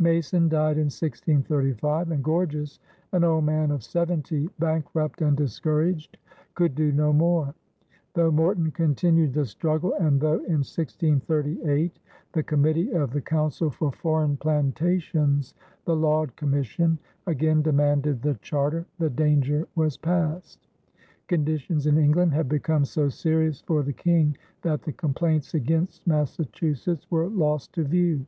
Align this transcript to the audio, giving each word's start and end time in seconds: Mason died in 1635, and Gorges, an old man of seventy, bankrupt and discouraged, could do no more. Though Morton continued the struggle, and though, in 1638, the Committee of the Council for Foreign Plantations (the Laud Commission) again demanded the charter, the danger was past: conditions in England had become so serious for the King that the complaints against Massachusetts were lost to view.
Mason 0.00 0.48
died 0.48 0.76
in 0.76 0.86
1635, 0.86 2.10
and 2.10 2.24
Gorges, 2.24 2.80
an 3.12 3.22
old 3.22 3.44
man 3.44 3.70
of 3.70 3.84
seventy, 3.84 4.50
bankrupt 4.58 5.22
and 5.22 5.36
discouraged, 5.36 6.18
could 6.56 6.74
do 6.74 6.90
no 6.90 7.12
more. 7.12 7.54
Though 8.14 8.32
Morton 8.32 8.72
continued 8.72 9.34
the 9.34 9.46
struggle, 9.46 9.94
and 9.94 10.20
though, 10.20 10.38
in 10.46 10.66
1638, 10.66 11.96
the 12.32 12.42
Committee 12.42 12.90
of 12.90 13.12
the 13.12 13.20
Council 13.20 13.70
for 13.70 13.92
Foreign 13.92 14.36
Plantations 14.36 15.54
(the 15.84 15.94
Laud 15.94 16.34
Commission) 16.34 16.98
again 17.28 17.62
demanded 17.62 18.20
the 18.20 18.34
charter, 18.42 18.84
the 18.98 19.08
danger 19.08 19.68
was 19.76 19.96
past: 19.96 20.66
conditions 21.28 21.86
in 21.86 21.98
England 21.98 22.34
had 22.34 22.48
become 22.48 22.84
so 22.84 23.08
serious 23.08 23.60
for 23.60 23.84
the 23.84 23.92
King 23.92 24.36
that 24.62 24.82
the 24.82 24.92
complaints 24.92 25.54
against 25.54 26.04
Massachusetts 26.04 27.06
were 27.12 27.28
lost 27.28 27.72
to 27.74 27.84
view. 27.84 28.26